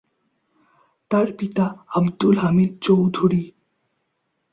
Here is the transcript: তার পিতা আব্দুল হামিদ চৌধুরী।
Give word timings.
তার 1.11 1.27
পিতা 1.37 1.65
আব্দুল 1.89 2.35
হামিদ 2.37 2.71
চৌধুরী। 2.81 3.43